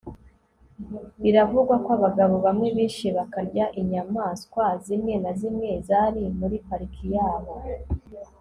[1.21, 7.53] Biravugwa ko abagabo bamwe bishe bakarya inyamaswa zimwe na zimwe zari muri pariki yaho